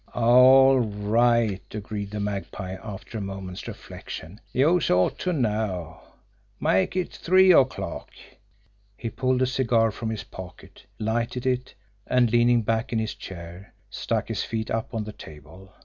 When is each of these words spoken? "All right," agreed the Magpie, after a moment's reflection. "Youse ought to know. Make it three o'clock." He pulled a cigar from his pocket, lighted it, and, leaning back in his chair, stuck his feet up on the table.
"All 0.15 0.79
right," 0.79 1.61
agreed 1.69 2.09
the 2.09 2.19
Magpie, 2.19 2.75
after 2.81 3.19
a 3.19 3.21
moment's 3.21 3.67
reflection. 3.67 4.41
"Youse 4.51 4.89
ought 4.89 5.19
to 5.19 5.31
know. 5.31 5.99
Make 6.59 6.95
it 6.95 7.11
three 7.13 7.51
o'clock." 7.53 8.09
He 8.97 9.11
pulled 9.11 9.43
a 9.43 9.45
cigar 9.45 9.91
from 9.91 10.09
his 10.09 10.23
pocket, 10.23 10.87
lighted 10.97 11.45
it, 11.45 11.75
and, 12.07 12.31
leaning 12.31 12.63
back 12.63 12.91
in 12.91 12.97
his 12.97 13.13
chair, 13.13 13.75
stuck 13.91 14.27
his 14.29 14.43
feet 14.43 14.71
up 14.71 14.95
on 14.95 15.03
the 15.03 15.13
table. 15.13 15.71